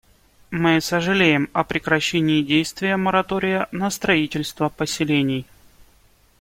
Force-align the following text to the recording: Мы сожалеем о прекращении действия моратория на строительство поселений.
Мы 0.49 0.81
сожалеем 0.81 1.47
о 1.53 1.63
прекращении 1.63 2.41
действия 2.41 2.97
моратория 2.97 3.69
на 3.71 3.91
строительство 3.91 4.67
поселений. 4.67 5.45